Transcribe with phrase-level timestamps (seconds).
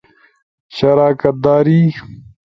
[0.75, 1.93] شراکت داری